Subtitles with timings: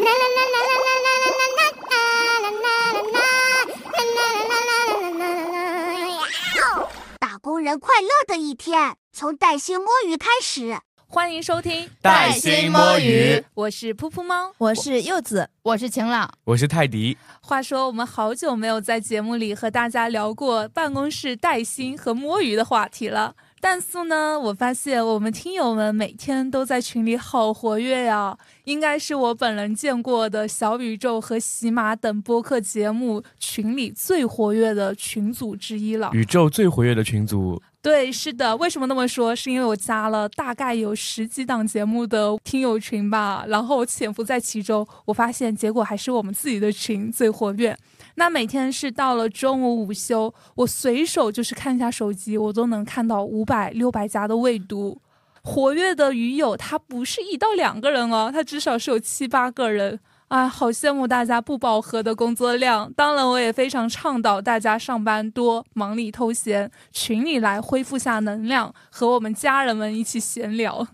[7.18, 10.78] 打工人快乐的一天，从带薪摸鱼开始。
[11.06, 17.18] 欢迎收听带薪摸鱼，我是噗噗猫，我是柚子，我是晴朗，我是泰迪。
[17.42, 23.34] 话说，我们好久没有在节目里和大家聊过办公室带薪和摸鱼的话题了。
[23.62, 36.10] 但是呢，我发现我们听友们每天都在群里好活跃呀，应该是我本人见过的小宇宙和喜马等播客节目群里最活跃的群组之一了。
[36.14, 37.60] 宇宙最活跃的群组。
[37.82, 38.54] 对，是的。
[38.58, 39.34] 为什么那么说？
[39.34, 47.74] 是因为我加了大概有十几档节目的听友群吧，然后潜伏在其中，我发现结果还是我们自己的群最活跃。
[48.20, 55.00] 那每天是到了中午午休，我随手就是看一下手机，我都能看到五百、六百加的未读。
[55.42, 59.98] 活跃的鱼友，他不是一到两个人哦，他至少是有七八个人。
[60.28, 62.92] 啊，好羡慕大家不饱和的工作量。
[62.92, 70.86] 当然，我也非常倡导大家上班多，忙里偷闲，群里来恢复下能量，和我们家人们一起闲聊。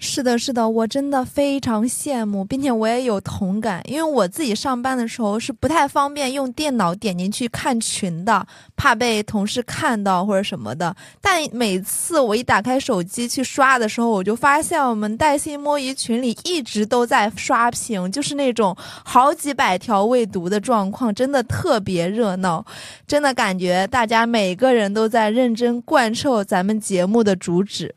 [0.00, 10.94] 是的，是的，我真的非常羡慕，并且我也有同感，因为我自己上班的时候是不太方便用电脑点进去看群的，怕被同事看到或者什么的。
[11.20, 22.64] 但每次我一打开手机去刷的时候，我就发现我们带薪摸鱼群里一直都在刷屏，就是那种好几百条未读的状况，真的特别热闹，
[23.04, 27.96] 真的感觉大家每个人都在认真贯彻咱们节目的主旨。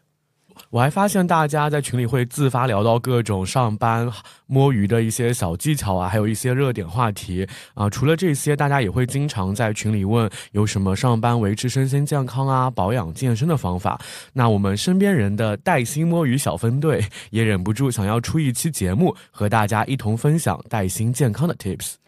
[0.72, 4.10] 我还发现大家在群里会自发聊到各种上班
[4.48, 7.90] 摸鱼的一些小技巧啊，还有一些热点话题啊。
[7.90, 14.00] 除了这些，大家也会经常在群里问有什么上班维持身心健康啊、保养健身的方法。
[14.32, 22.01] 那我们身边人的带薪摸鱼小分队也忍不住想要出一期节目，和大家一同分享带薪健康的 tips。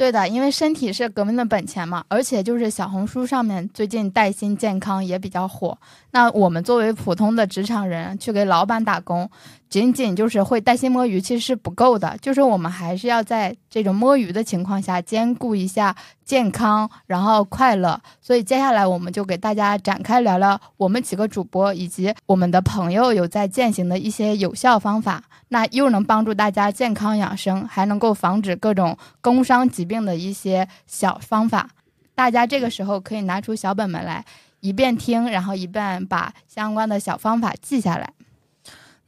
[0.00, 5.76] 对的，因为身体是革命的本钱嘛，而且就是小红书上面最近带薪健康也比较火。
[6.12, 9.30] 那我们作为普通的职场人去给老板打工。
[9.70, 12.18] 仅仅就是会带薪摸鱼，其实是不够的。
[12.20, 15.94] 就是我们还是要在这种摸鱼的情况下，兼顾一下
[16.24, 17.98] 健康，然后快乐。
[18.20, 31.70] 所以接下来我们就给大家展开聊聊我们几个主播以及我们的朋友有在践行的一些有效方法，那又能帮助大家健康养生，还能够防止各种工伤疾病的一些小方法。
[32.16, 34.24] 大家这个时候可以拿出小本本来，
[34.58, 38.12] 一边听，然后一边把相关的小方法记下来。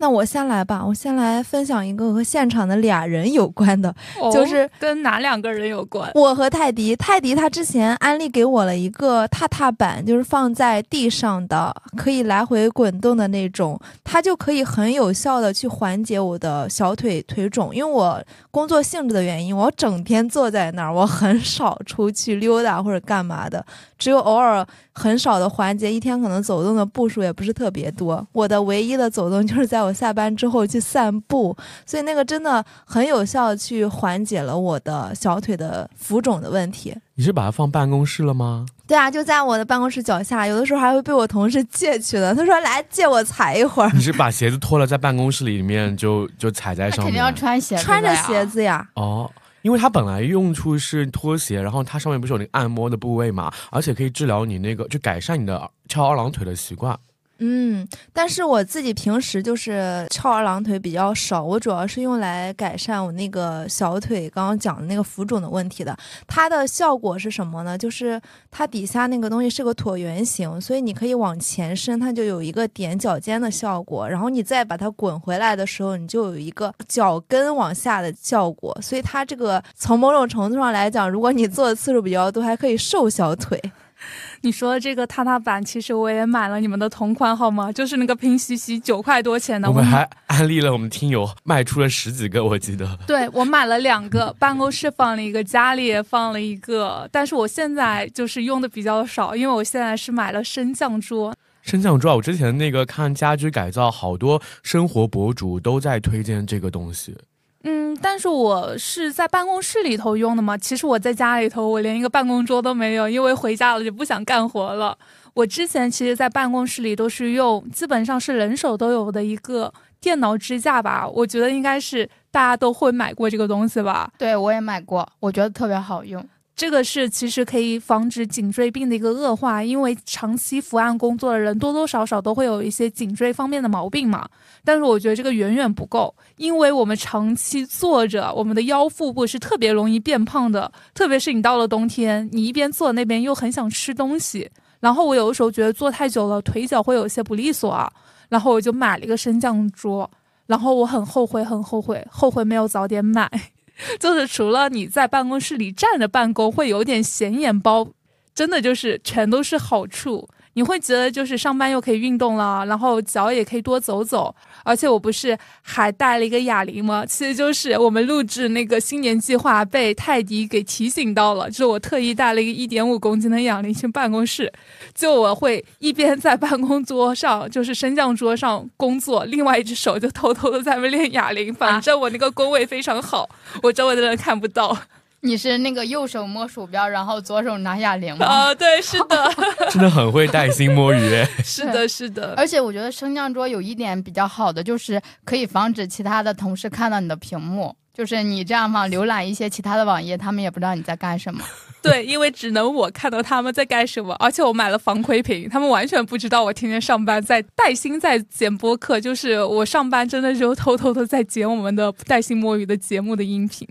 [0.03, 3.95] 那我先来吧，我先来分享一个和现场的俩人有关的，
[4.33, 6.11] 就是跟哪两个人有关？
[6.17, 18.21] 我和泰迪，泰迪他之前安利给我了一个踏踏板，就是放在地上的，可以来回滚动的那种，它就可以很有效的去缓解我的小腿腿肿，因为我
[18.51, 23.65] 工作性质的原因，我整天坐在那儿，我很少出去溜达或者干嘛的，
[23.97, 29.92] 只有偶尔很少的环节，一天可能走动的步数也不是特别多，我的唯一的走动就是在我。
[29.93, 36.95] 下班之后去散步，所以那个真的很有效，去缓解了我的小腿的浮肿的问题。
[37.15, 38.65] 你是把它放办公室了吗？
[38.87, 42.35] 对啊，就在我的办公室脚下，有的时候还会被我同事借去的。
[42.35, 47.07] 他说：“来借我踩一会儿。”你是把鞋子脱了，在办公室里面就就踩在上面？
[47.07, 48.87] 肯定要穿鞋，穿着鞋子呀。
[48.95, 56.99] 哦，因为它本来用处是拖鞋，然后它上面不是有那个按摩的部位嘛，而且可以治疗你那个，就改善你的翘二郎腿的习惯。
[57.45, 65.97] 嗯，但是我自己平时就是翘二郎腿比较少，我主要是用来改善我那个小腿刚刚讲的那个浮肿的问题的。
[66.29, 67.77] 它的效果是什么呢？
[67.77, 74.09] 就是它底下那个东西是个椭圆形，所以你可以往前伸，它就有一个踮脚尖的效果。
[74.09, 78.73] 然后你再把它滚回来的时候，你就有一个脚跟往下的效果。
[78.81, 83.61] 所以它这个从某种程度上来讲，如果你做的次数比较多，还可以瘦小腿。
[84.43, 87.71] 你说这个踏踏板，其实我也买了你们的同款，好吗？
[87.71, 89.69] 就是那个拼夕夕九块多钱的。
[89.69, 92.99] 我们还安利了我们听友，卖出了十几个，我记得。
[93.07, 97.09] 对，我买了两个，办公室放了一个，家里也放了一个。
[97.13, 101.35] 但是我现在就是用的比较少，因为我现在是买了升降桌。
[101.63, 107.17] 升降桌，我之前那个看家居改造，好多生活博主都在推荐这个东西。
[107.65, 110.57] 嗯，但是我是在办公室里头用的嘛。
[110.59, 114.97] 其实我在家里头，我连一个办公桌都没有，因为回家了就不想干活了。
[115.35, 121.09] 我之前其实，在办公室里都是用，基本上是人手都有的一个电脑支架吧。
[121.09, 124.11] 我觉得应该是大家都会买过这个东西吧。
[124.19, 126.23] 对，我也买过，我觉得特别好用。
[126.63, 134.29] 这个是其实可以防止颈椎病的一个恶化，因为长期伏案工作的人多多少少都会有一些颈椎方面的毛病嘛。
[134.63, 144.49] 但是我觉得这个远远不够，因为我们长期坐着，我们的腰腹部是特别容易变胖的，特别是你到了冬天，你一边坐那边又很想吃东西。
[144.79, 147.93] 然后我有的时候觉得坐太久了，腿脚会有些不利索啊，
[148.29, 150.09] 然后我就买了一个升降桌，
[150.47, 153.29] 然后我很后悔，很后悔，后悔没有早点买。
[153.99, 157.89] 就是除了你在办公室里站着办公会有点显眼包，
[158.35, 160.29] 真的就是全都是好处。
[160.55, 164.35] 你会觉得就是上班又可以运动了，然后脚也可以多走走，
[164.65, 167.05] 而且我不是还带了一个哑铃吗？
[167.09, 174.53] 其实就是我们录制那个新年计划被泰迪给提醒到了，就是我特意带了一个一点五公斤的哑铃去办公室，
[174.95, 183.29] 就我会一边在办公桌上就是升降桌上工作，另外一只手就偷偷的在那练哑铃，反正我那个工位非常好，
[183.63, 184.77] 我周围的人看不到。
[185.25, 188.27] 你是那个右手摸鼠标，然后左手拿哑铃吗？
[188.27, 189.33] 啊，对，是的，
[189.71, 191.25] 真的很会带薪摸鱼。
[191.45, 192.35] 是的，是的。
[192.37, 197.75] 而且我觉得升降桌有一点比较好的，就是可以防止其他的同事看到你的屏幕。
[197.95, 201.41] 就是你这样嘛，浏览一些其他的网页，他们也不知道你在干什么。
[201.83, 208.99] 对，因为只能我看到他们在干什么，而且我买了防窥屏，他们完全不知道我天天上班在带薪在剪播客。
[208.99, 213.69] 就是我上班真的就偷偷的在剪我们的带薪摸鱼的节目的音频。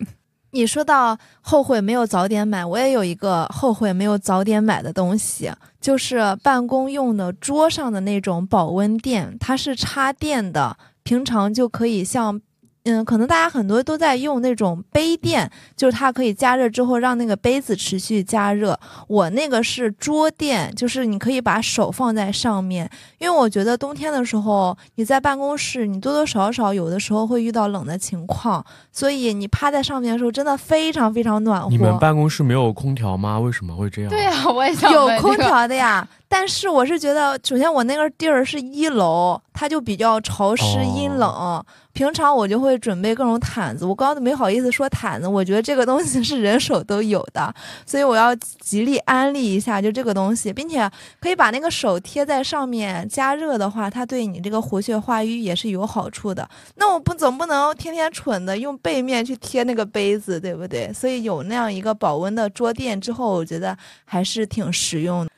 [0.51, 12.41] 你说到后悔没有早点买，我也有一个后悔没有早点买的东西，就是办公用的桌上的那种保温垫，它是插电的，平常就可以像。
[12.83, 18.79] 嗯，可能大家很多都在用那种杯垫，就是它可以加热之后让那个杯子持续加热。
[19.07, 22.89] 我那个是桌垫，就是你可以把手放在上面，
[23.19, 31.69] 因为我觉得冬天的时候你在办公室，你多多少少有的时候会遇到冷的情况，所以你趴在上面的时候真的非常非常暖和。
[31.69, 33.39] 你们办公室没有空调吗？
[33.39, 34.09] 为什么会这样？
[34.09, 36.07] 对呀，我也想有空调的呀。
[36.31, 40.63] 但是我是觉得，首先我那个地儿是一楼，它就比较潮湿
[40.95, 41.61] 阴冷。
[41.91, 47.53] 平常我就会准备各种毯子，我刚刚都没好意思说毯子，我觉得这个东西是人手都有的，
[47.85, 50.89] 所以我要极力安利一下，就这个东西，并且
[51.19, 56.49] 可以把那个手贴在上面加热的话，它对你这个活血化瘀也是有好处的。
[56.75, 60.93] 那我不总不能天天蠢的用背面去贴那个杯子，对不对？
[60.93, 65.31] 所以有那样一个保温的桌垫之后，我觉得还是挺实用的。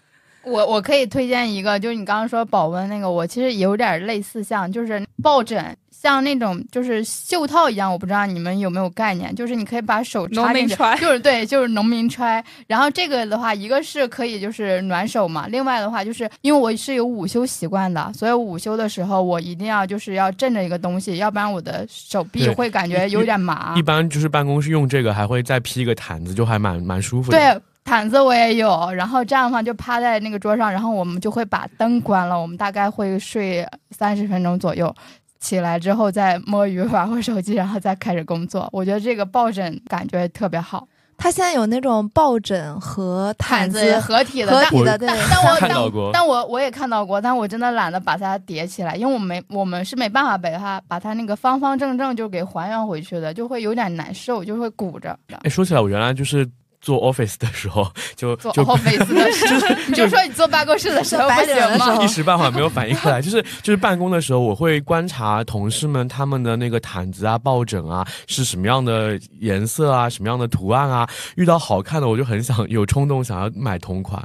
[0.43, 12.43] 我我可以推荐一个，就是你刚刚说保温那个，我其实有点类似，像就是抱枕，像那种就是袖套一样，我不知道你们有没有概念，就是你可以把手插进去，就是对，就是农民揣。
[12.67, 23.73] 然后这个的话，一个是可以就是暖手嘛，另外的话就是因为我是有午休习惯的，所以午休的时候我一定要就是要枕着一个东西，要不然我的手臂会感觉有点麻。
[23.77, 27.37] 一般就是办公室用这个，还会再披一个毯子，就还蛮蛮舒服的。
[27.37, 27.61] 对。
[27.83, 34.93] 毯子我也有，然后这样的话就趴在那个桌上，然后我们就会把灯关了，我们大概会睡三十分钟左右，
[35.39, 38.69] 起来之后再摸鱼 玩会手机，然后再开始工作。
[38.71, 40.87] 我觉得这个抱枕感觉特别好。
[41.17, 45.07] 它现在有那种抱枕和毯子合体的，合体的，对。
[45.29, 55.17] 但我 看到过，但我我也看到过，但我真的懒得把它叠起来，因为我没我们是没办法把它把它那个方方正正就给还原回去的，就会有点难受，就会鼓着。
[55.43, 56.49] 哎，说起来，我原来就是。
[56.83, 62.03] 做 office 的时候就做 office 的时候，你就说你坐办公室的时候不行吗？
[62.03, 74.21] 一时半会没有反应过来，就是就是办公的时候，我会观察同事们他们的那个毯子啊、抱枕啊是什么样的颜色啊、什么样的图案啊，遇到好看的我就很想有冲动想要买同款。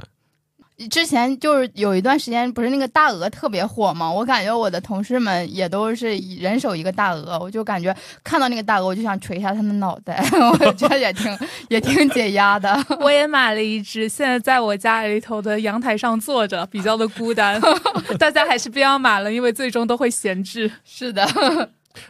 [0.89, 4.11] 之前就是有一段时间，不是那个大鹅特别火吗？
[4.11, 10.23] 我感觉我的同事们也都是人手一个大鹅，我就感觉看到那个大鹅，我就想捶一下他的脑袋，
[10.61, 11.37] 我觉得也挺
[11.69, 12.77] 也挺解压的。
[13.01, 17.59] 我也买了一只，现在在我家里头的阳台上坐着，比较的孤单。
[18.17, 20.71] 大家还是不要买了，因为最终都会闲置。
[20.85, 21.27] 是的。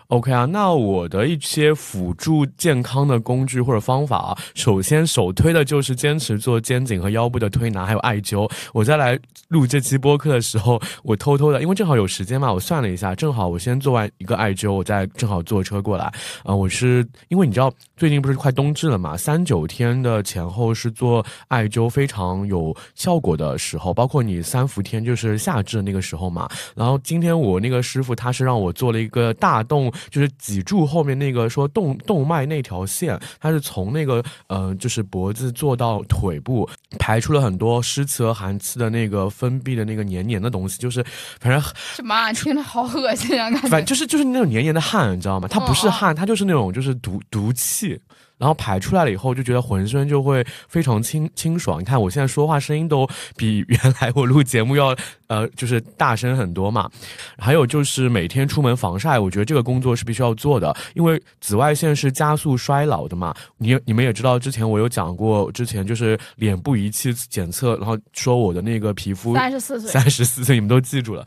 [0.07, 8.49] OK 啊，那我的一些辅助健康的工具或者方法啊，首先首推的就是坚持做肩颈和腰部的推拿，还有艾灸。
[8.73, 16.05] 我在来录这期播客的时候，我偷偷的，因为正好有时间嘛，我算了一下，正好我先做完一个艾灸，我再正好坐车过来。
[16.43, 26.49] 啊，我是因为你知道最近不是快冬至了嘛，三九天的前后是做艾灸非常有效果的时候，包括你三伏天就是夏至那个时候嘛。
[26.75, 29.78] 然后今天我那个师傅他是让我做了一个大动。
[30.09, 36.67] 就是脊柱后面那个说动动脉那条线，它是从那个呃，就是脖子做到腿部，
[36.97, 41.05] 排出了很多湿气和寒气的那个分泌的那个黏黏的东西，就是
[41.39, 41.61] 反正
[41.95, 43.49] 什么听着好恶心啊！
[43.69, 45.47] 反正就是就是那种黏黏的汗，你知道吗？
[45.47, 47.99] 它不是汗，它就是那种就是毒毒气。
[48.39, 51.79] 然后排出来了以后就觉得浑身就会非常清清爽。
[51.79, 54.95] 你看我现在说话声音都比原来我录节目要
[55.27, 56.89] 呃就是大声很多嘛。
[57.37, 63.35] 还有就是每天出门防晒，我觉得这个工作是必须要做的，因为紫外线是加速衰老的嘛。
[63.57, 71.25] 你你们也知道，之前我有讲过，之前就是脸部仪器检测，然后说我的那个皮肤三十四岁，三十四岁，你们都记住了。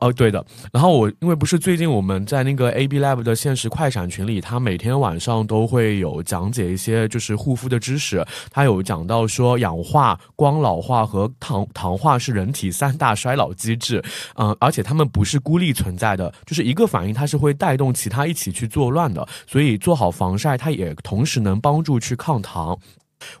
[0.00, 0.44] 哦，对的。
[0.72, 8.24] 然后我因为不是最近我们在那个 AB Lab 的现实快闪群里，他每天晚上都会有讲解一些就是护肤的知识。
[8.50, 14.02] 他有讲到说氧化、光老化和糖糖化是人体三大衰老机制。
[14.34, 19.26] 嗯，而且他们不是孤立存在的，就是一个反应它是会带动其他一起去作乱的。
[19.46, 22.78] 所以做好防晒，它也同时能帮助去抗糖。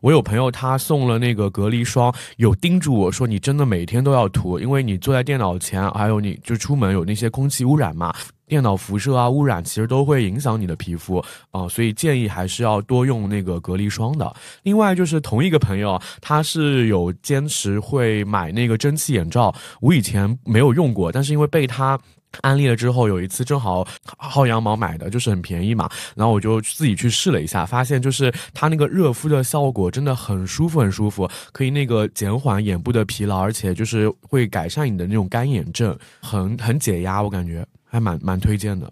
[0.02, 8.14] 我有朋友他送了那个隔离霜，有叮嘱我说你真的每天都要涂，因为你坐在电脑前，还有你就出门有那些空气污染嘛，
[8.50, 14.30] 电脑辐射啊污染其实都会影响你的皮肤啊，所以建议还是要多用那个隔离霜的。
[14.64, 21.98] 另外就是同一个朋友，他是有坚持会买那个蒸汽眼罩，我以前没有用过，但是因为被他。
[22.42, 23.84] 安利了之后，有一次正好
[24.20, 38.90] 薅羊毛买的，就是很便宜嘛，然后我就自己去试了一下，发现就是它那个热敷的效果真的很舒服，很舒服，可以那个减缓眼部的疲劳，而且就是会改善你的那种干眼症，很很解压，我感觉还蛮蛮推荐的。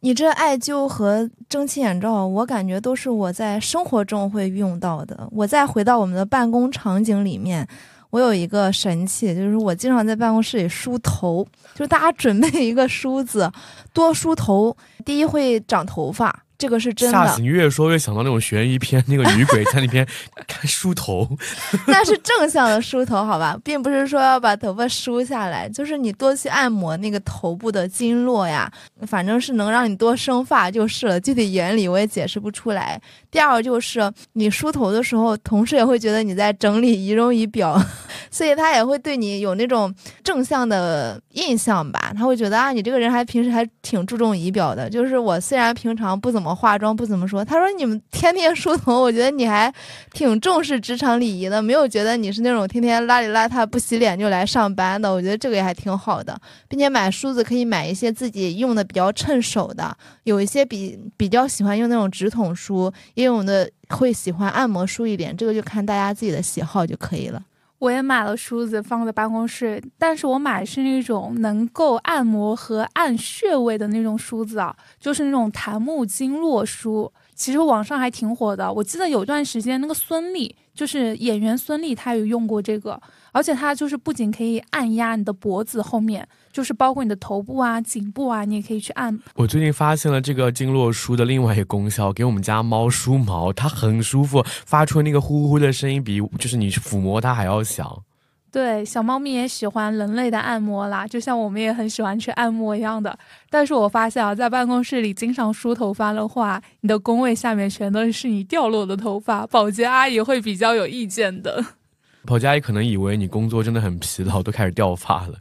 [0.00, 5.28] 你这艾灸和蒸汽眼罩，我感觉都是我在生活中会用到的。
[5.30, 7.66] 我再回到我们的办公场景里面。
[8.10, 13.50] 我有一个神器，就是我经常在办公室里梳头，就是大家准备一个梳子，
[13.94, 16.44] 多梳头，第一会长头发。
[16.62, 17.48] 这个是真的，吓死你！
[17.48, 20.06] 越说越想到那种悬疑片，那个女鬼在那边
[20.46, 21.28] 看梳头。
[21.88, 28.70] 那是正向的梳头，好吧，并不是说要把头发梳下来，就是你多去按摩那个头部的经络呀，
[29.08, 31.18] 反正是能让你多生发就是了。
[31.18, 33.02] 具体原理我也解释不出来。
[33.28, 37.76] 第二就是你梳头的时候，同事也会觉得你在整理仪容仪表，
[38.30, 39.92] 所以他也会对你有那种
[40.22, 42.12] 正向的印象吧。
[42.16, 44.88] 他会觉得啊，你这个人还平时还挺注重仪表的。
[44.88, 46.51] 就是我虽然平常不怎么。
[46.54, 49.72] 化妆不怎么说，他说你们天天梳头，我觉得你还
[50.12, 55.12] 挺重视职场礼仪的，没有觉得你是那种天天邋里邋遢不洗脸就来上班的。
[55.12, 67.42] 我觉得这个也还挺好的，并且买梳子可以买一些自己用的比较趁手的，有一些比比较喜欢用那种直筒梳，也有的会喜欢按摩梳一点，这个就看大家自己的喜好就可以了。
[67.82, 77.12] 我也买了梳子放在办公室，但是我买的是那种能够按摩和按穴位的那种梳子啊，就是那种檀木经络梳。
[77.34, 83.00] 其实网上还挺火的，我记得有段时间那个孙俪，就是演员孙俪，她有用过这个，
[83.32, 86.26] 而且它就是不仅可以按压你的脖子后面。
[86.52, 89.18] 就是包括你的头部啊、颈部啊，你也可以去按。
[89.34, 97.90] 我最近发现了这个经络梳的另外一个功效，给我们家猫梳毛，它很舒服，发出那个呼呼的声音，比就是你抚摸它还要响。
[98.50, 103.18] 对，小猫咪也喜欢人类的按摩啦，就像我们也很喜欢去按摩一样的。
[103.48, 111.64] 但是我发现啊，在办公室里经常梳头发的话，你的工位下面全都是你掉落的头发，保洁阿姨会比较有意见的。
[112.24, 115.34] 保洁阿姨可能以为你工作真的很疲劳，都开始掉发了。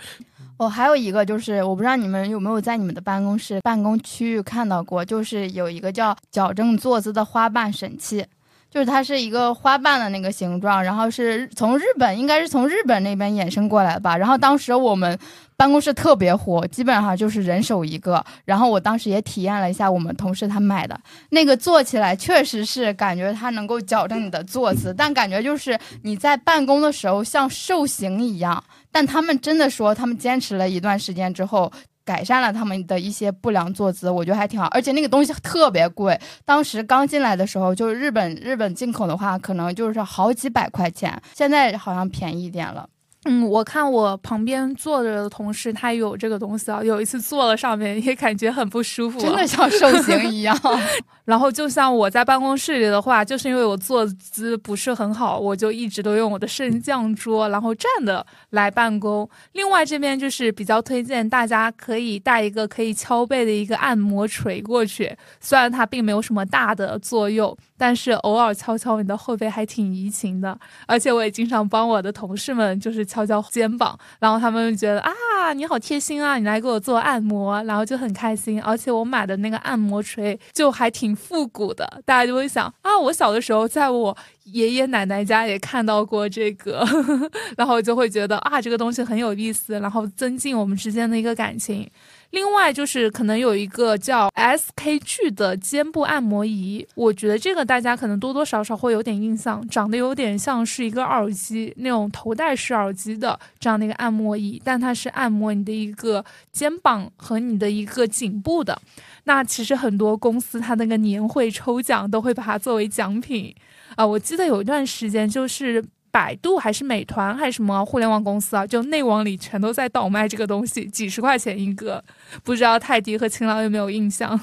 [0.57, 8.23] 哦，还有一个就是，我不知道你们有没有在你们的办公室办公区域看到过，就是有一个叫矫正坐姿的花瓣神器，
[8.69, 14.15] 就是它是一个花瓣的那个形状，然后是从日本，应该是从日本那边衍生过来的吧。
[14.15, 15.17] 然后当时我们
[15.61, 18.25] 办公室特别火，基本上就是人手一个。
[18.45, 20.99] 然后我当时也体验了一下，我们同事他买的
[21.29, 28.63] 那个坐起来，确实是感觉它能够矫正你的坐姿， 但感觉就是你在办公的时候像受刑一样。
[28.91, 31.71] 但他们真的说，他们坚持了一段时间之后，
[32.03, 34.65] 改善了他们的一些不良坐姿，我觉得还挺好。
[34.71, 42.89] 而且那个东西特别贵，当时刚进来的时候，就是日本日本进口的话，可能就是好几百块钱，现在好像便宜一点了。
[43.25, 50.59] 嗯，我看我旁边坐着的同事，他有这个东西啊，有一次坐了上面，也感觉很不舒服，真的像受刑一样。
[51.23, 59.29] 然后就像我在办公室里的话，就是因为我坐姿不是很好，我就一直都用我的升降桌，然后站的来办公。
[59.51, 70.57] 另外这边就是比较推荐大家可以带一个可以敲背的一个按摩锤过去，虽然它并没有什么大的作用，但是偶尔敲敲你的后背还挺怡情的。
[70.87, 73.05] 而且我也经常帮我的同事们就是。
[73.11, 78.61] 敲敲肩膀，然后他们觉得啊，你好贴心啊，你来给我做按摩，然后就很开心。
[78.61, 84.15] 而且我买的那个按摩锤就还挺复古的，大家就会想啊，我小的时候在我
[84.45, 86.87] 爷爷奶奶家也看到过这个，
[87.57, 91.89] 然后就会觉得啊，这个东西很有意思，然后增进我们之间的一个感情。
[92.31, 108.81] 另外就是可能有一个叫 SKG 的肩部按摩仪，我觉得这个大家可能多多少少会有点印象，长得有点像是一个耳机那种头戴式耳机的这样的一个按摩仪，但它是按摩你的一个肩膀和你的一个颈部的。
[109.25, 113.53] 那其实很多公司它那个年会抽奖都会把它作为奖品
[113.95, 115.83] 啊，我记得有一段时间就是。
[116.11, 118.67] 百度还是美团还是什么互联网公司啊？
[118.67, 122.03] 就内网里全都在倒卖这个东西，几十块钱一个。
[122.43, 124.39] 不知道泰迪和勤劳有没有印象？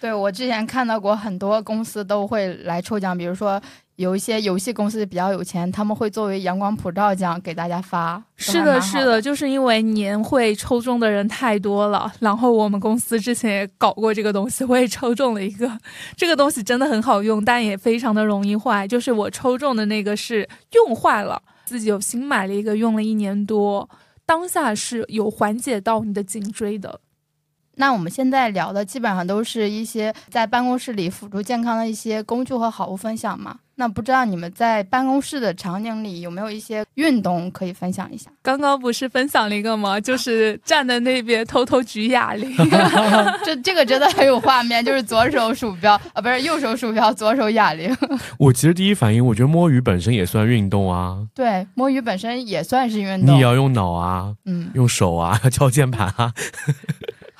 [0.00, 3.60] 对我之前看到过很多公司都会来抽奖，比如说。
[4.02, 8.20] 有一些游戏公司比较有钱，他们会作为阳光普照奖给大家发。
[8.36, 15.70] 是的，是的，就是因为年会抽中的人太多了，然后我们公司之前也搞过这个东西，我也抽中了一个。
[16.16, 18.86] 这个东西真的很好用，但也非常的容易坏。
[18.88, 23.88] 就是我抽中的那个是用坏了，自己又新买了一个，用了一年多，
[24.26, 27.00] 当下是有缓解到你的颈椎的。
[27.76, 33.60] 那我们现在聊的基本上都是一些在办公室里辅助健康的一些工具和好物分享嘛。
[33.74, 38.30] 那不知道你们在办公室的场景里有没有一些运动可以分享一下？
[38.42, 40.00] 刚刚不是分享了一个吗？
[40.00, 42.54] 就是站在那边偷偷举哑铃，
[43.44, 47.94] 这这个真的很有画面，就是左手鼠标啊，不是右手鼠标，左手哑铃。
[48.38, 51.18] 我其实第一反应，我觉得摸鱼本身也算运动啊。
[51.34, 53.34] 对，摸鱼本身也算是运动。
[53.34, 56.32] 你也要用脑啊，嗯，用手啊，敲键盘啊。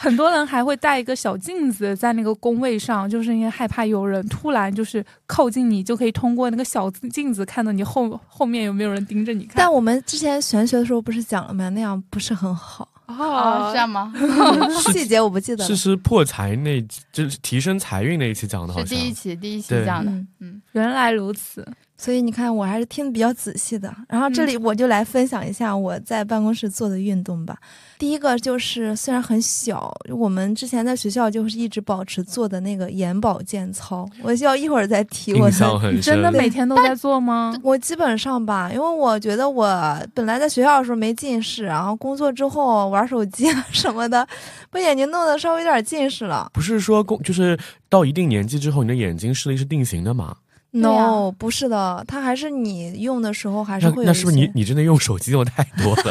[0.02, 9.52] 很多人还会带一个小镜子在那个工位上，就是因为害怕有人突然就是靠近你，就可以通过那个小镜子看到你后后面有没有人盯着你看。
[9.54, 11.68] 但我们之前玄学的时候不是讲了吗？
[11.68, 14.12] 那样不是很好哦，这样吗？
[14.92, 15.68] 细节我不记得了。
[15.68, 20.10] 是是破财那，就是提升财运那一期讲的，好像是第一期第一期讲的。
[20.40, 21.64] 嗯，原来如此。
[22.02, 23.94] 所以你看，我还是听的比较仔细的。
[24.08, 27.56] 然后这里我就来分享一下我在办公室做的运动吧。
[27.96, 34.04] 第一个就是虽然很小，我们之前在学校就是一直保持做的那个眼保健操。
[34.20, 35.32] 我需要一会儿再提。
[35.38, 35.48] 我
[35.92, 37.54] 你真的每天都在做吗？
[37.62, 39.64] 我基本上吧，因为我觉得我
[40.12, 44.26] 本来在学校的时候没近视，然后工作之后玩手机啊什么的，
[44.70, 46.50] 把眼睛弄得稍微有点近视了。
[46.52, 47.56] 不是说工就是
[47.88, 50.34] 到一定年纪之后，你的眼睛视力是定型的吗
[50.72, 54.04] ？no，不是的，它还是你用的时候还是会。
[54.04, 56.02] 那是不是你你真的用手机用太多了？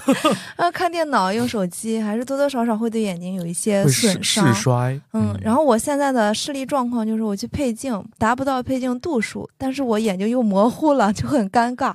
[0.56, 4.54] 呃，看电脑用手机还是多多少少会对眼睛有一些损伤。
[4.54, 5.00] 视衰。
[5.12, 11.92] 嗯，然后我现在的视力状况就是我去配镜达不到配镜度数，但是我眼睛又模糊了，就很尴尬。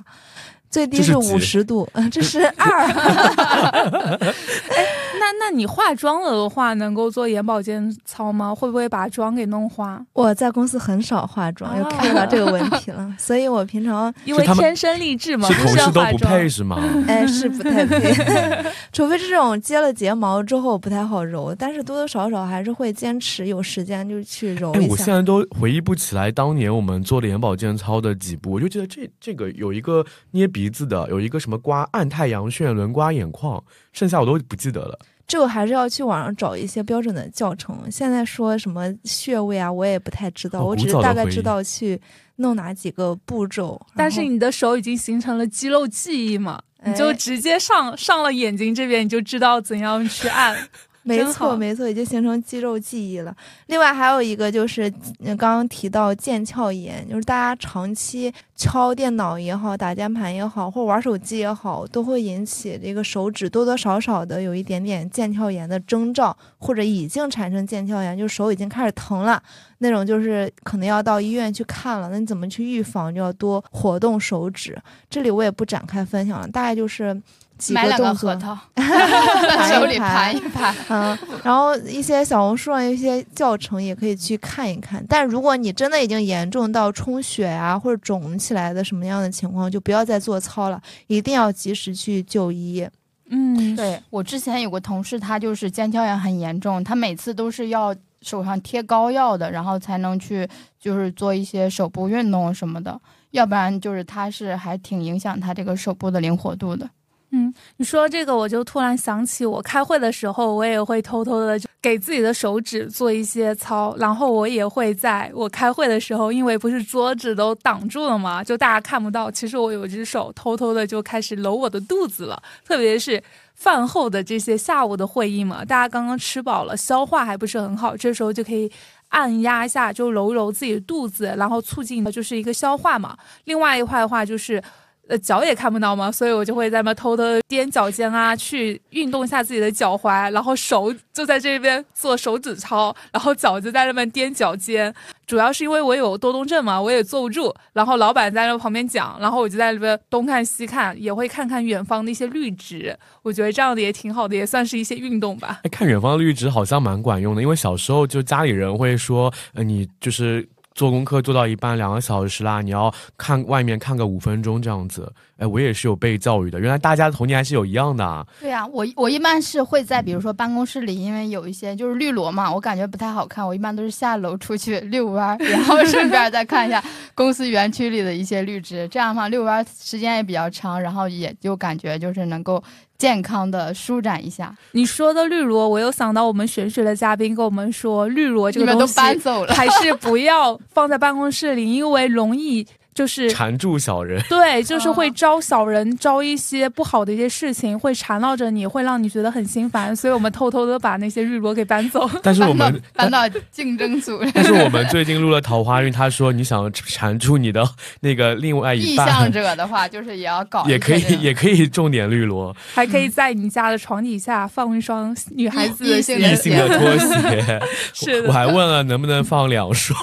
[0.70, 2.86] 最低是五十度，嗯，这是二。
[5.32, 8.54] 那那你化妆了的话，能够做眼保健操吗？
[8.54, 10.00] 会不会把妆给弄花？
[10.12, 16.78] 我在公司很少化妆，又看到这个问 题了，所以我平常因为天生丽质嘛，同事都不配是吗？
[17.08, 18.14] 哎，是不太配，
[18.92, 24.88] 除非这种接了睫毛之后不太好揉，但是多多少少还是会坚持有时间就去揉一下。
[24.88, 30.60] 我现在都回忆不起来当年我们做的眼保健操的几步，我就记得这这个有一个捏鼻。
[30.60, 33.64] 鼻子的有一个什么刮按太阳穴轮刮眼眶，
[33.94, 34.98] 剩下我都不记得了。
[35.30, 37.88] 这个还是要去网上找一些标准的教程。
[37.88, 42.00] 现在说什么穴位啊，我也不太知道，我只是大概知道去
[42.36, 43.80] 弄哪几个步骤。
[43.94, 50.56] 但是你的手已经形成了肌肉记忆嘛，你就直接上上了眼睛这边，你就知道怎样去按。
[51.02, 53.34] 没错，没错，已经形成肌肉记忆了。
[53.68, 69.42] 另外还有一个就是，刚刚提到腱鞘炎，就是大家长期敲电脑也好，打键盘也好，或玩手机也好，都会引起这个手指多多少少的有一点点腱鞘炎的征兆，或者已经产生腱鞘炎，就手已经开始疼了，
[69.78, 72.10] 那种就是可能要到医院去看了。
[72.10, 73.12] 那你怎么去预防？
[73.14, 74.78] 就要多活动手指。
[75.08, 77.18] 这里我也不展开分享了，大概就是。
[77.68, 78.56] 买两个核桃，
[79.68, 80.74] 手里盘一盘。
[80.88, 85.04] 嗯，然后一些小红书上一些教程也可以去看一看。
[85.08, 92.88] 但如果你真的已经严重到充血啊或者肿起来的什么样的情况，就不要再做操了，一定要及时去就医。
[93.32, 100.48] 嗯，对我之前有个同事，他就是腱鞘炎很严重，他每次都是要手上贴膏药的，然后才能去
[100.80, 106.90] 就是做一些手部运动什么的，要不然就是他是还挺影响他这个手部的灵活度的。
[107.32, 123.22] 嗯，你说这个，我就突然想起，我开会的时候，我也会偷偷的给自己的手指做一些操，然后我也会在我开会的时候，因为不是桌子都挡住了嘛，就大家看不到，其实我有只手偷偷的就开始揉我的肚子了，特别是
[123.54, 128.70] 饭后的这些下午的会议嘛，大家刚刚吃饱了，消化还不是很好，这时候就可以。
[129.10, 133.16] 按压一下，就揉揉自己的肚子，然后促进的就是一个消化嘛。
[133.42, 134.62] 另外一块的话就是。
[135.10, 144.94] 呃，脚也看不到嘛，所以我就会在那偷偷踮脚尖啊，去运动一下自己的脚踝，然后手就在这边做手指操，然后脚就在那边踮脚尖。
[145.26, 147.52] 主要是因为我有多动症嘛，我也坐不住。
[147.72, 152.96] 然后老板在那旁边讲，然后我就在那边东看西看，也会看看远方的一些绿植。
[153.22, 155.60] 我觉得这样的也挺好的，也算是一些运动吧。
[155.72, 160.48] 看远方的绿植好像蛮管用的，因为小时候就家里人会说，呃，你就是。
[160.74, 165.12] 做功课做到一半，两个小时啦，你要看外面看个五分钟这样子。
[165.36, 168.26] 哎，我也是有被教育的，原来大家的童年还是有一样的啊。
[168.40, 176.82] 对呀、我我一般是会在比如说办公室里，因为有一些就是绿萝嘛，我感觉不太好看，我一般都是下楼出去遛弯，然后顺便再看一下
[177.14, 182.62] 公司园区里的一些绿植，这样的话遛弯时间也比较长，然后也就感觉就是能够
[183.00, 184.54] 健康的舒展一下。
[184.72, 199.94] 你说的绿萝，我又想到我们玄学的嘉宾跟我们说，绿萝这个东西搬走了，还是不要放在办公室里，因为容易就是缠住小人， 对，就是会哦招小人，招一些不好的一些事情，会缠绕着你，会让你觉得很心烦。
[199.94, 202.08] 所以我们偷偷的把那些绿萝给搬走。
[202.22, 207.66] 但是我们搬到竞争组， 但是我们最近录了桃花运，他说你想缠住你的
[208.00, 217.60] 那个另外一半意向，者的话，就是也要搞也可以也可以种点绿萝，还可以在你家的床底下放一双女孩子的异性鞋异性的拖鞋。
[217.94, 219.98] 是的我还问了能不能放两双，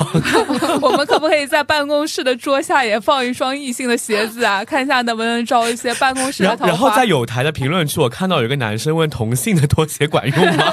[0.82, 4.64] 我们可不可以在办公室的桌下也放一双异性的鞋子啊？
[4.66, 6.68] 看一下能不能招一些办公室的桃花。
[6.68, 10.66] 然后在有台的评论区，我看到有一个男生问同性的拖鞋管用吗？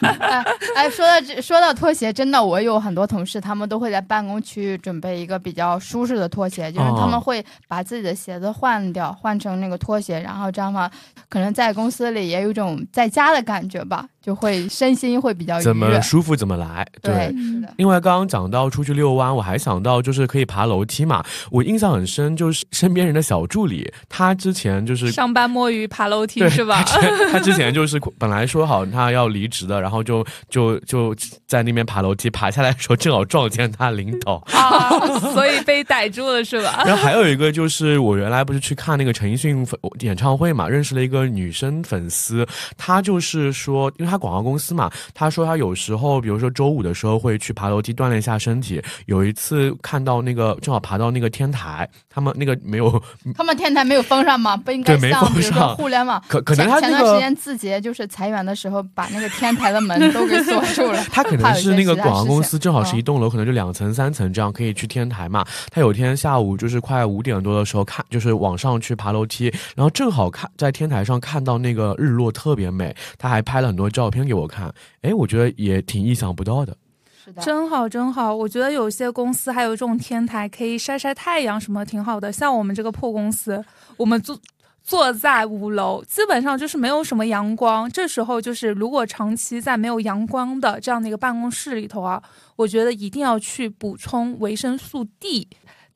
[0.00, 0.44] 哎
[0.76, 10.88] 哎，说到这，说到拖鞋，真的，我有很多同事，他们都会在办公区准备一个比较舒适的拖鞋，就是他哦们会把自己的鞋子换掉，换成那个拖鞋，然后这样的话，
[11.28, 15.88] 可能在公司里也有一种在家的感觉吧，就会身心会比较愉怎么。
[16.02, 17.72] 舒服怎么来，对，是的。
[17.78, 21.24] 另外，刚刚讲到出去遛弯，我还想到就是可以爬楼梯嘛。
[21.50, 26.84] 我印象很深，就是身边人的小助理，他之前就是上班摸鱼爬楼梯是吧？
[27.32, 34.42] 他之前就是本来说好他要离职的，然后就就就在那边爬楼梯，爬下来的时候正好撞见他领导。
[34.52, 34.90] 啊，
[35.32, 36.82] 所以被逮住了是吧？
[36.84, 48.82] 然后还有一个就是我原来不是去看那个陈奕迅粉演唱会嘛，认识了一个女生粉丝，她就是说，因为她广告公司嘛，他说他有时候，比如说周五的时候会去爬楼梯锻炼一下身体。
[49.06, 53.02] 有一次看到那个正好爬到那个天台，他们那个没有，
[53.34, 54.56] 他们天台没有封上吗？
[54.58, 56.22] 不应该对没像比如说封上互联网。
[56.28, 56.88] 可可能他那个。
[56.88, 65.44] 前段时间字节就是裁员的时候，把那个天台的门都给锁住了 他可能是那个广告公司，正好是一嗯栋楼，可能就两层、三层这样，可以去天台嘛。
[65.70, 74.72] 他有天下午就是快五点多的时候看，就是往上去爬楼梯，然后正好看在天台上看到那个日落特别美，他还拍了很多照片给我看。
[75.02, 76.76] 哎，我觉得也挺意想不到的。
[77.24, 78.34] 是的，真好，真好！
[78.34, 82.32] 我觉得有些公司还有这种天台，可以晒晒太阳，什么挺好的。
[82.32, 83.64] 像我们这个破公司，
[83.96, 84.38] 我们坐
[84.82, 87.90] 坐在五楼，基本上就是没有什么阳光。
[87.90, 92.22] 这时候就是，如果长期在没有阳光的这样的一个办公室里头啊，
[92.56, 95.46] 我觉得一定要去补充维生素 D。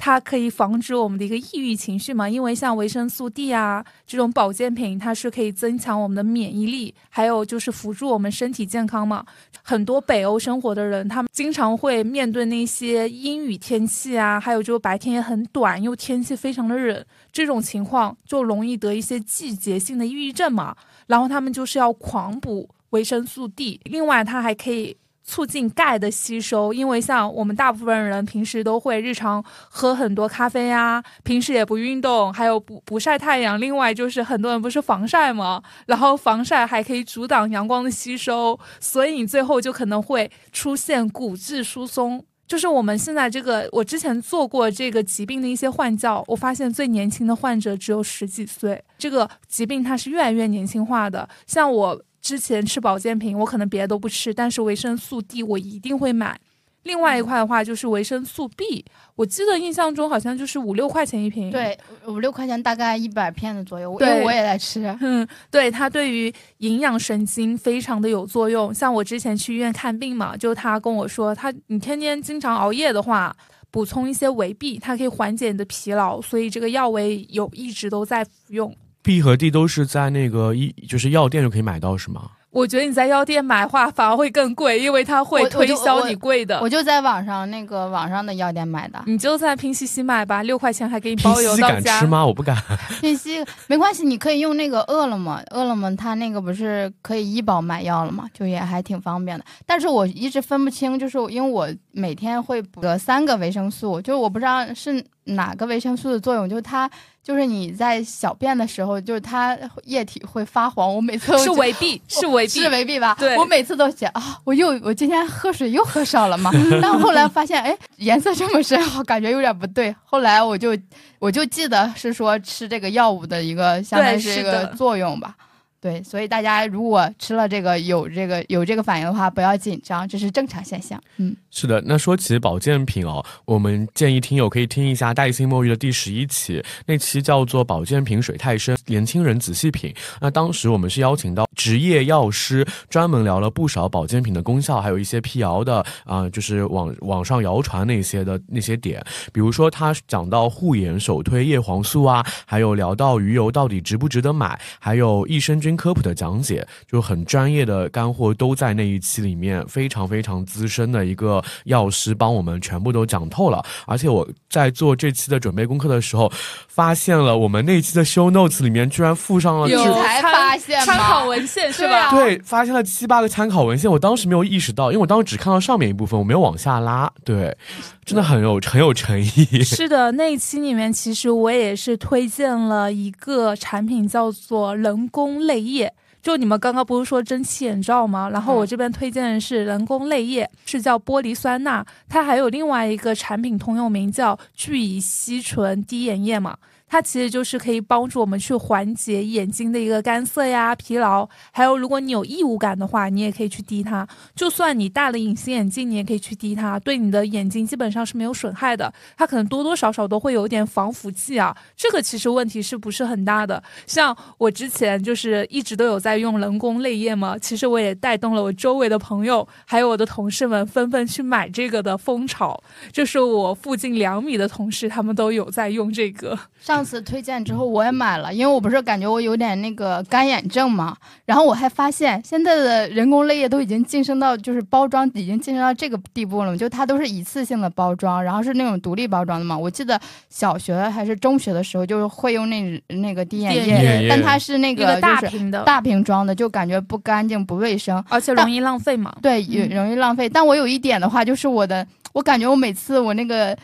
[0.04, 9.24] 它可以防止我们的一个抑郁情绪嘛，因为像维生素 D 啊这种保健品，它是可以增强我们的免疫力，还有就是辅助我们身体健康嘛。
[9.62, 20.74] 很多北欧生活的人，他们经常会面对那些阴雨天气啊，还有就白天也很短，又天气非常的冷，这种情况就容易得一些季节性的抑郁症嘛。
[21.06, 24.96] 然后他们就是要狂补维生素 D，另外它还可以。
[25.24, 33.60] 促进钙的吸收，因为像我们大部分人平时都会日常喝很多咖啡啊，平时也不运动，还有不不晒太阳。
[33.60, 35.62] 另外就是很多人不是防晒吗？
[35.86, 42.24] 然后防晒还可以阻挡阳光的吸收，所以你最后就可能会出现骨质疏松。
[42.48, 51.26] 就是我们现在这个，我之前做过这个疾病的一些患教，我发现最年轻的患者只有十几岁，这个疾病它是越来越年轻化的。
[51.46, 56.38] 像我之前吃保健品，我可能别的都不吃，但是维生素 D 我一定会买。
[56.84, 61.48] 另外一块的话就是维生素 B，我记得印象中好像就是五六块钱一瓶。
[61.48, 64.96] 对，五六块钱大概一百片的左右，因对为我也在吃。
[65.00, 68.74] 嗯，对，它对于营养神经非常的有作用。
[68.74, 73.36] 像我之前去医院看病嘛，就他跟我说，他你天天经常熬夜的话，
[73.70, 78.74] 补充一些维 B，它可以缓解你的疲劳，所以这个药我也有一直都在服用。
[79.02, 82.30] B 和 D 都是在那个一就是药店就可以买到是吗？
[82.50, 86.68] 我觉得你在药店买的话反而会更贵，因为它会推销你贵的我。
[86.68, 92.06] 就在网上那个网上的药店买的，你就在拼夕夕买吧，六块钱还给你包邮夕到家敢吃。
[92.06, 92.24] 吗？
[92.26, 92.54] 我不敢。
[93.00, 98.28] 拼夕没关系，你可以用那个饿了么，饿了么它那个不是可以医保买药了吗？
[98.34, 99.44] 就也还挺方便的。
[99.64, 106.90] 但是我一直分不清，就是因为我每天会补个三个维生素，就是我不知道是哪个维生素的作用，就是它
[107.22, 110.92] 就是你在小便的时候，就是它液体会发黄。
[110.94, 113.14] 我每次都是维 B，是维 B，是维 B 吧？
[113.18, 116.50] 对我每次都想啊，我又我今天喝水又喝少了嘛。
[116.82, 119.94] 但后来发现，哎，颜色这么深，好感觉有点不对。
[120.04, 120.76] 后来我就
[121.18, 125.34] 我就记得是说吃这个药物的一个相当于是一个作用吧。
[125.38, 125.44] 对，
[125.82, 131.02] 对所以大家如果吃了这个有这个有这个反应的话，不要紧张，这是正常现象。
[131.16, 139.92] 嗯，是的，那说起保健品哦，我们建议听友可以听一下黛心墨鱼的第十一期，那期叫做“保健品水太深，年轻人仔细品”。
[140.22, 163.64] 那当时我们是邀请到职业药师，专门聊了不少保健品的功效，还有一些辟谣的啊、就是网网上谣传那些的那些点，比如说他讲到护眼首推叶黄素啊，还有聊到鱼油到底值不值得买，还有益生菌科普的讲解，就很专业的干货都在那一期里面，非常非常资深的一个药师帮我们全部都讲透了。
[163.86, 166.30] 而且我在做这期的准备功课的时候，
[166.68, 172.10] 发现了我们那期的 show notes 里面居然附上了有才发现吗参考文献是吧？
[172.10, 177.10] 对，发现了七八个参考文献，我当时没有意识到，因为我当时只看到上面一部分，我没有往下拉。
[177.24, 177.56] 对，
[178.04, 179.62] 真的很有很有诚意。
[179.62, 185.92] 是的，那一期里面其实我也是推荐了一个产品，叫做人工泪液。
[186.20, 188.28] 就你们刚刚不是说蒸汽眼罩吗？
[188.30, 196.56] 然后我这边推荐的是人工泪液，是叫玻璃酸钠，它还有另外一个产品通用名叫聚乙烯醇滴眼液嘛。
[196.92, 204.06] 它其实就是可以帮助我们去缓解眼睛的一个干涩呀、疲劳，还有如果你有异物感的话，你也可以去滴它。
[204.36, 208.92] 就算你戴了隐形眼镜，你也可以去滴它，对你的眼睛基本上是没有损害的。
[209.16, 213.62] 它可能多多少少都会有点防腐剂啊，这个其实问题是不是很大的？
[213.86, 222.62] 像我之前就是一直都有在用人工泪液嘛，其实我也带动了我周围的朋友，还有我的同事们纷纷去买这个的风潮。
[222.92, 226.38] 就是我附近两米的同事，他们都有在用这个。
[226.60, 239.56] 上次推荐之后我也买了，因为我不是感觉我有点那个干眼症嘛，然后我还发现现在的人工泪液都已经晋升到就是包装已经晋升到这个地步了，就它都是一次性的包装，然后是那种独立包装的嘛。
[239.56, 248.02] 我记得小学还是中学的时候就是会用那那个滴眼液，但它是那个大瓶的，大瓶装的，就感觉不干净不卫生。
[248.08, 249.14] 而且容易浪费嘛。
[249.22, 250.28] 对，也嗯容易浪费。
[250.28, 253.56] 但我有一点的话，就是我的，我感觉我每次我那个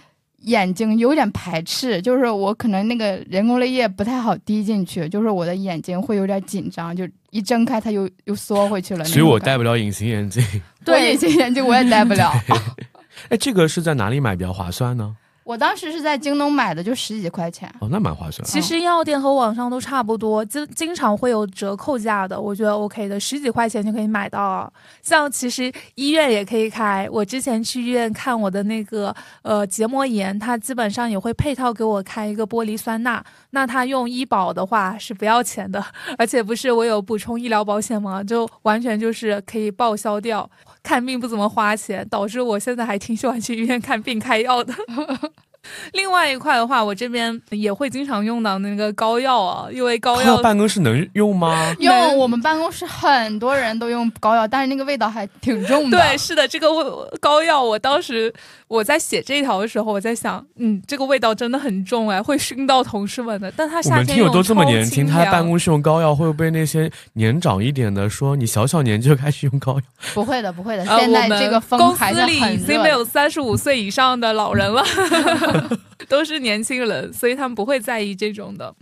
[0.42, 9.04] 眼睛有点排斥，就是我可能那个人工泪液不太好滴进去，就是我的眼睛会有点紧张，就一睁开它又又缩回去了。
[9.04, 10.42] 所以我戴不不了隐形眼镜。
[10.84, 12.32] 对隐形眼镜我也戴不了。
[13.28, 15.16] 哎，这个是在哪里买比较划算呢？
[15.48, 17.74] 我当时是在京东买的，就十几块钱。
[17.80, 18.44] 哦，那蛮划算。
[18.44, 24.70] 其实药店和网上都差不多，经经常会有折扣价的，我觉得 OK 的，十几块钱就可以买到啊。
[25.00, 33.24] 像其实医院也可以开，我之前去医院看我的那个呃结膜炎，它基本上也会配套给我开一个玻璃酸钠。
[33.52, 35.82] 那它用医保的话是不要钱的，
[36.18, 38.22] 而且不是我有补充医疗保险吗？
[38.22, 40.46] 就完全就是可以报销掉。
[40.88, 44.72] 看病不怎么花钱，导致我现在还挺喜欢去医院看病开药的。
[45.92, 51.74] 另外一块的话，我这边也会经常用到那个膏药啊，因为膏膏药药办公室能用吗？
[51.80, 55.98] 用我们办公室很多人都用膏药，但是那个味道还挺重的。
[55.98, 56.84] 对，是的，这个味
[57.20, 58.32] 膏药，我当时
[58.66, 63.52] 我在写这一条的时候，我在想，嗯，这个味道真的很重哎，会熏到同事们的。
[63.56, 69.82] 但他我夏天我们听友都这么年轻，他在办公室用膏药，会不会那些年长一点的说你小小年纪就开始用膏药？
[70.14, 70.84] 不会的，不会的。
[70.84, 72.38] 呃，现在这个风公还是司里。
[72.48, 74.82] 已经没有三十五岁以上的老人了，
[76.08, 78.74] 都是年轻人，所以他们不会在意这种的。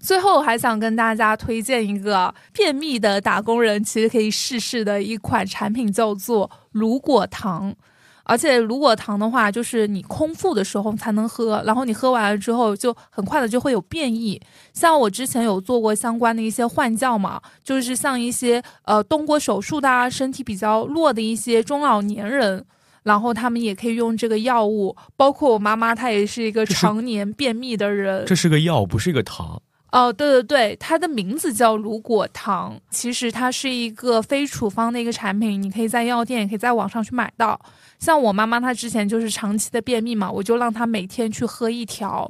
[0.00, 7.74] 最后还想跟大家推荐一个便秘的打工人其实可以试试的一款产品，叫做乳果糖。
[8.28, 14.40] 而且乳果糖的话，就是你空腹的时候才能喝，然后你喝完了之后，就很快的就会有变异。
[14.72, 22.64] 像我之前有做过相关的一些换教嘛，就是像一些呃动过手术的啊，身体比较弱的一些中老年人。
[23.06, 28.26] 然后他们也可以用这个药物，包括我妈妈，她也是一个常年便秘的人。
[28.26, 29.62] 这是个药，不是一个糖。
[29.92, 37.58] 哦，对对对，它的名字叫乳果糖，其实它是一个非处方的一个产品，你可以在药店，也可以在网上去买到。
[38.00, 42.28] 像我妈妈她之前就是长期的便秘嘛，我就让她每天去喝一条，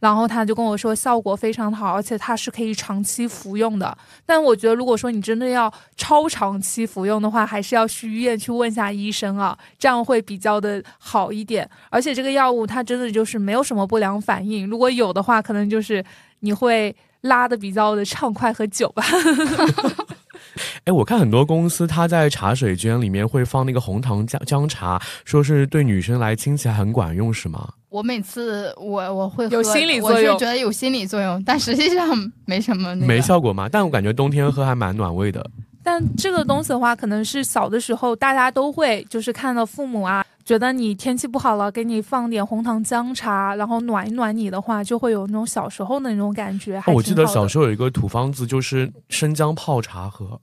[0.00, 3.96] 然后他就跟我说效果非常好，而且它是可以长期服用的。
[4.24, 11.68] 但我觉得如果说你真的要超长期服用的话，还是要去医院去问一下医生啊，这样会比较的好一点。
[11.90, 16.04] 而且这个药物它真的就是没有什么不良反应，如果有的话，可能就是
[16.40, 19.04] 你会拉的比较的畅快和久吧。
[20.84, 27.68] 哎，我看很多公司它在茶水间里面会放那个红糖姜姜茶，说是对女生来亲起来很管用，是吗？
[27.88, 33.06] 我每次我我会喝有心理作用我是觉得有心理作用，但实际上没什么那个。
[33.06, 33.68] 没效果吗？
[33.70, 35.44] 但我感觉冬天喝还蛮暖胃的。
[35.82, 46.76] 但这个东西的话，可能是小的时候大家都会，就是看到父母啊，觉得你天气不好了，给你放点红糖姜茶，然后暖一暖你的话，就会有那种小时候的那种感觉。
[46.80, 50.38] 哦我记得小时候有一个土方子，就是生姜泡茶喝，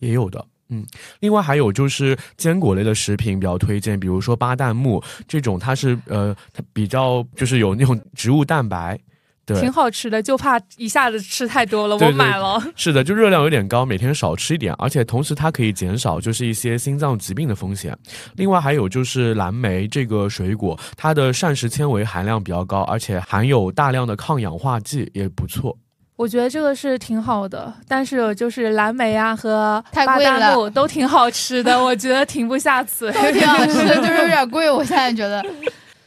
[0.00, 0.44] 也有的。
[0.70, 0.86] 嗯，
[1.18, 8.98] 另外还有就是坚果类的食品比较推荐，比如说巴旦木这种，它是呃，它比较就是有那种植物蛋白，
[9.44, 12.62] 对挺，好吃的，就怕一下子吃太多了，我买了。
[12.76, 17.96] 是的，就热量有点高，每天少吃一点，而且同时它可以减少就是一些心脏疾病的风险。
[18.36, 25.76] 另外还有就是蓝莓这个水果，它的膳食纤维含量比较高，而且含有大量的抗氧化剂，也不错。
[26.20, 33.10] 我觉得这个是挺好的，但是就是蓝莓啊和巴旦木都挺好吃的，我觉得停不下嘴。
[33.10, 34.70] 都挺好吃的， 就是有点贵。
[34.70, 35.42] 我现在觉得，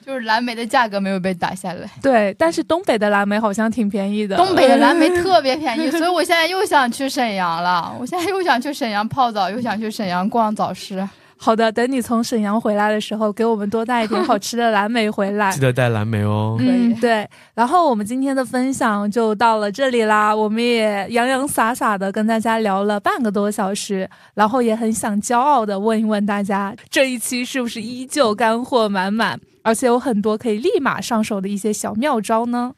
[0.06, 1.89] 就是蓝莓的价格没有被打下来。
[1.99, 4.38] 对，但是东北的蓝莓好像挺便宜的。
[4.38, 7.91] 东北的蓝莓 特别便宜，所以我现在又想去沈阳了。
[7.99, 11.04] 我现在又想去沈阳泡澡，又想去沈阳逛早市。
[11.43, 15.60] 好的，等你从沈阳回来的时候，给我们多带一点好吃的蓝莓回来 记。
[15.60, 16.56] 得带蓝莓哦。
[16.58, 17.27] 嗯，对。
[17.53, 32.71] 然后我们今天的分享就到了这里啦，我们也洋洋洒洒的跟大家聊了半个多小时，然后也很想骄傲的问一问大家，这一期是不是依旧干货满满，而且有很多可以立马上手的一些小妙招呢？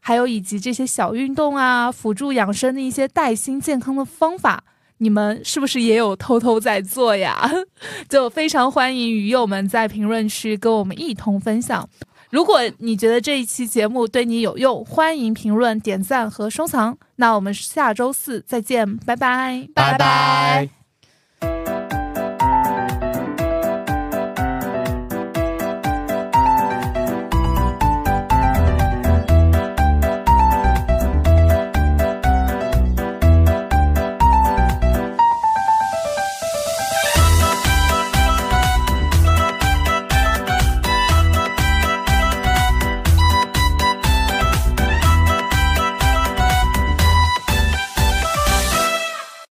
[0.00, 4.64] 还有以及这些小运动啊，辅助养生的一些带薪健康的方法。
[5.02, 7.50] 你们是不是也有偷偷在做呀？
[8.08, 11.88] 就非常欢迎鱼友们在评论区跟我们一同分享。
[12.30, 16.96] 如果你觉得这一期节目对你有用，欢迎评论、点赞和收藏。
[17.16, 20.79] 那我们下周四再见，拜拜，拜拜。